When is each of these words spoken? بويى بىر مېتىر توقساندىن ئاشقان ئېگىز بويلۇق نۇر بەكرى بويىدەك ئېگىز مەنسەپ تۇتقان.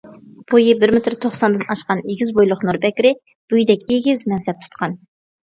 بويى 0.51 0.71
بىر 0.83 0.93
مېتىر 0.95 1.15
توقساندىن 1.25 1.65
ئاشقان 1.73 2.01
ئېگىز 2.13 2.33
بويلۇق 2.39 2.65
نۇر 2.69 2.81
بەكرى 2.87 3.13
بويىدەك 3.53 3.87
ئېگىز 3.93 4.27
مەنسەپ 4.35 4.67
تۇتقان. 4.67 4.99